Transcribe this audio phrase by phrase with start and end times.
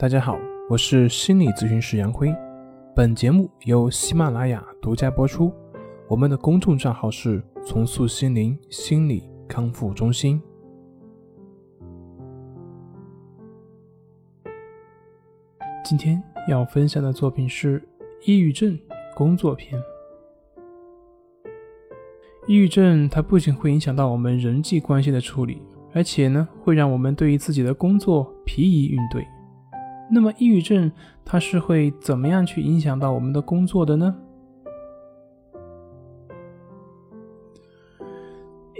[0.00, 0.38] 大家好，
[0.70, 2.32] 我是心理咨询师杨辉。
[2.94, 5.52] 本节目由喜马拉雅独家播出。
[6.06, 10.40] 我们的公众账号是“重塑心灵心理康复中心”。
[15.84, 17.80] 今天要分享的作品是
[18.24, 18.78] 《抑郁症
[19.16, 19.76] 工作篇》。
[22.46, 25.60] 抑郁症它不仅会影响到我们人际关系的处理，
[25.92, 29.26] 而且呢，会让我们对于自己的工作疲于应对。
[30.10, 30.90] 那么，抑郁症
[31.24, 34.16] 它是会怎么样去影响到我们的工作的呢？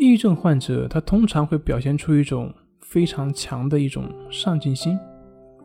[0.00, 4.98] 抑郁症患者他通常会表现出一种非常强的一种上进心，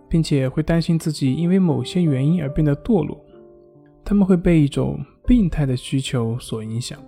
[0.09, 3.23] 并且会担心自己因为某些原因而变得堕落。
[4.03, 6.99] 他们会被一种病态的需求所影响，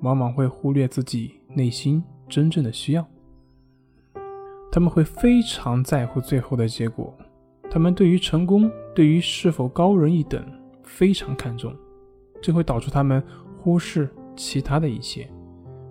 [0.00, 3.06] 往往会忽略自己内心真正的需要。
[4.70, 7.14] 他们会非常在乎最后的结果。
[7.72, 10.44] 他们对于成功，对于是否高人一等
[10.82, 11.74] 非常看重，
[12.38, 13.22] 这会导致他们
[13.56, 15.26] 忽视其他的一切，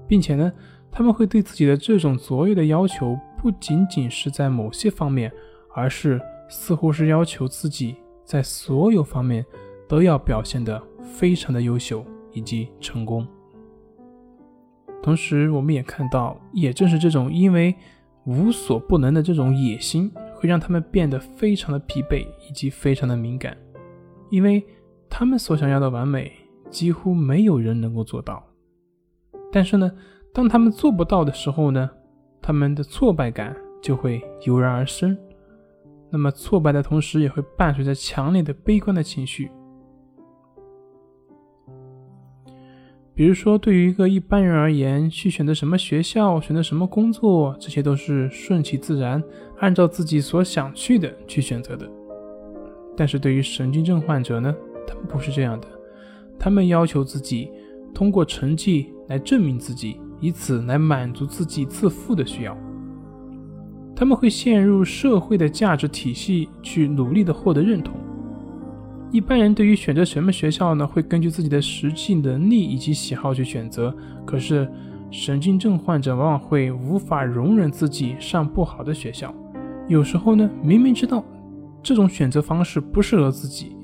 [0.08, 0.54] 并且呢，
[0.92, 5.32] 他们会对自己的这种卓越的要求不仅仅是在某些方面，
[5.74, 9.44] 而是似乎是要求自己在所有方面
[9.90, 13.26] 都要表现得非常的优秀以及成功。
[15.02, 17.76] 同时，我们也看到，也正是这种因为
[18.26, 20.12] 无所不能的这种野心。
[20.42, 23.56] 会让他们变得非常的疲惫以及非常的敏感，
[24.32, 24.66] 因为
[25.08, 26.32] 他们所想要的完美
[26.72, 28.44] 几乎没有人能够做到。
[29.52, 29.92] 但是呢，
[30.34, 31.88] 当他们做不到的时候呢，
[32.42, 35.16] 他们的挫败感就会油然而生。
[36.10, 39.52] 那么挫败的同时，也会伴随着强烈的悲观的情绪。
[43.22, 49.22] 比如说，对于一个一般人而言，去选择什么学校、选择什么工作，这些都是顺其自然，
[49.60, 51.88] 按照自己所想去的去选择的。
[52.98, 54.52] 但是对于神经症患者呢，
[54.88, 55.68] 他们不是这样的，
[56.40, 57.52] 他们要求自己
[57.94, 62.58] 通过成绩来证明自己，以此来满足自己自负的需要。
[63.96, 67.98] 他们会陷入社会的价值体系，去努力的获得认同。
[69.12, 73.94] 一般人对于选择什么学校呢，会根据自己的实际能力以及喜好去选择。
[74.26, 74.66] 可是，
[75.10, 79.34] 神经症患者往往会无法容忍自己上不好的学校。
[79.90, 81.26] 有时候呢，明明知道
[81.84, 83.76] 这种选择方式不适合自己，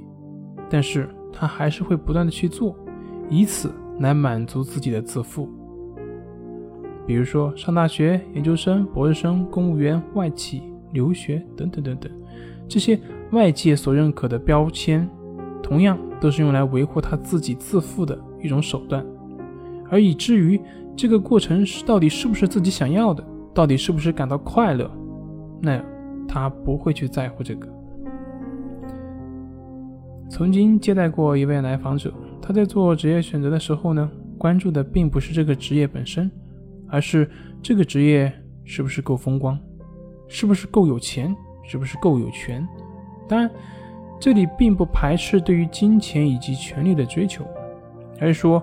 [0.69, 2.73] 但是他还是会不断的去做，
[3.29, 5.49] 以此来满足自己的自负。
[7.05, 10.63] 比如说，上大学、研究生、博士生、公务员、外企、
[10.93, 12.09] 留学等等等等，
[12.65, 12.97] 这些
[13.31, 15.05] 外界所认可的标签。
[15.67, 19.05] 同样都是用来维护他自己自负的一种手段，
[19.89, 20.57] 而以至于
[20.95, 23.21] 这个过程是到底是不是自己想要的，
[23.53, 24.89] 到底是不是感到快乐，
[25.61, 25.83] 那
[26.25, 27.67] 他不会去在乎这个。
[30.29, 36.31] 曾经接待过一位来访者，他在做职业选择的时候呢，关注的并不是这个职业本身，
[36.87, 37.29] 而是
[37.61, 38.31] 这个职业
[38.63, 39.59] 是不是够风光，
[40.29, 41.35] 是不是够有钱，
[41.65, 42.65] 是不是够有权，
[43.27, 43.51] 当然。
[44.19, 47.45] 这里并不排斥对于金钱以及权力的追求，
[48.19, 48.61] 而是说，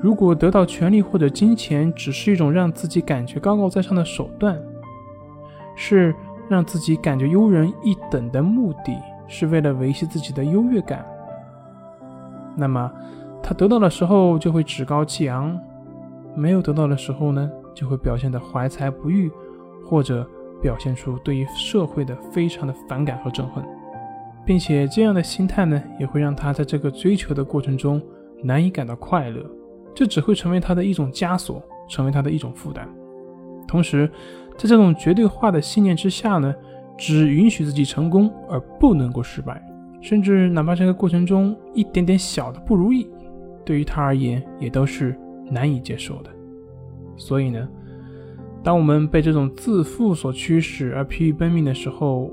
[0.00, 4.60] 如果得到权力或者金钱只是一种让自己感觉高高在上的手段，
[5.74, 6.14] 是
[6.48, 8.96] 让自己感觉优人一等的目的，
[9.26, 11.04] 是为了维系自己的优越感，
[12.56, 12.90] 那么
[13.42, 15.58] 他得到的时候就会趾高气昂，
[16.36, 19.30] 没有得到的时候呢，就会表现得怀才不遇，
[19.84, 20.24] 或者
[20.60, 23.64] 表现出对于社会的非常的反感和憎恨。
[24.44, 28.02] 并且这样的心态呢，也会让他在这个追求的过程中
[28.42, 29.44] 难以感到快乐，
[29.94, 32.88] 这只会成为他的一种枷锁，成为他的一种负担。
[33.68, 34.10] 同时，
[34.58, 36.54] 在这种绝对化的信念之下呢，
[36.98, 39.62] 只允许自己成功而不能够失败，
[40.00, 43.08] 甚至哪怕这个过程中一点点小的不如意，
[43.64, 45.16] 对于他而言也都是
[45.50, 46.30] 难以接受的。
[47.16, 47.68] 所以呢，
[48.62, 52.30] 当我们被这种自负所驱使而疲于奔命的时候，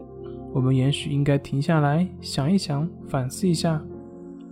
[0.51, 3.81] 我们也许应该停下来想一想，反思一下，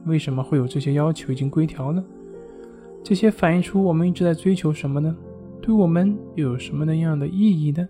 [0.05, 2.03] 为什么会有这些要求以及规条呢？
[3.03, 5.15] 这些反映出我们一直在追求什么呢？
[5.61, 7.87] 对我们又有什么那样的意义呢？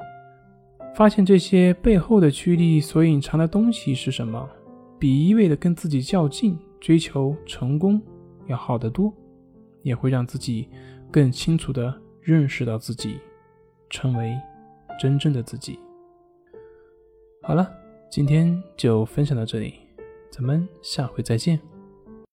[0.96, 4.50] 发现这些背后的驱力所隐藏的东西是什么，
[4.98, 8.02] 比一味的跟自己较劲、追求成功
[8.48, 9.14] 要好得多，
[9.84, 10.70] 也会让自己
[11.12, 13.20] 更清楚的认识到自己，
[13.90, 14.34] 成为
[15.00, 15.78] 真正的自己。
[17.42, 17.70] 好了。
[18.09, 19.75] 今天就分享到这里，
[20.31, 21.59] 咱们下回再见。